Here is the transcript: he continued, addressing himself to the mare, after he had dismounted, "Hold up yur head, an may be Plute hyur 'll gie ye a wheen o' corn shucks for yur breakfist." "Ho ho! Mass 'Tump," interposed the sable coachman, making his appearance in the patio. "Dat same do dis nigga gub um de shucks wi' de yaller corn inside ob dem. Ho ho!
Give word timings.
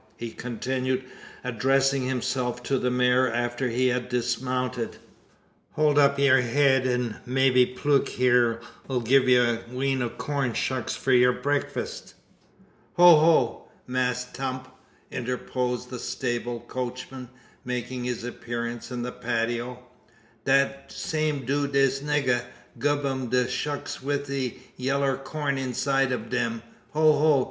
he 0.17 0.31
continued, 0.31 1.03
addressing 1.43 2.07
himself 2.07 2.63
to 2.63 2.79
the 2.79 2.89
mare, 2.89 3.31
after 3.31 3.69
he 3.69 3.89
had 3.89 4.09
dismounted, 4.09 4.97
"Hold 5.73 5.99
up 5.99 6.17
yur 6.17 6.41
head, 6.41 6.87
an 6.87 7.17
may 7.23 7.51
be 7.51 7.67
Plute 7.67 8.09
hyur 8.17 8.59
'll 8.89 9.01
gie 9.01 9.21
ye 9.23 9.35
a 9.35 9.57
wheen 9.71 10.01
o' 10.01 10.09
corn 10.09 10.53
shucks 10.55 10.95
for 10.95 11.11
yur 11.11 11.31
breakfist." 11.31 12.15
"Ho 12.95 13.15
ho! 13.19 13.67
Mass 13.85 14.25
'Tump," 14.25 14.69
interposed 15.11 15.91
the 15.91 15.99
sable 15.99 16.61
coachman, 16.61 17.29
making 17.63 18.03
his 18.05 18.23
appearance 18.23 18.89
in 18.89 19.03
the 19.03 19.11
patio. 19.11 19.83
"Dat 20.45 20.91
same 20.91 21.45
do 21.45 21.67
dis 21.67 21.99
nigga 21.99 22.45
gub 22.79 23.05
um 23.05 23.27
de 23.27 23.47
shucks 23.47 24.01
wi' 24.01 24.17
de 24.17 24.59
yaller 24.77 25.15
corn 25.15 25.59
inside 25.59 26.11
ob 26.11 26.31
dem. 26.31 26.63
Ho 26.93 27.13
ho! 27.19 27.39